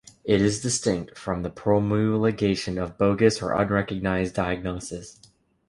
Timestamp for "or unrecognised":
3.39-4.33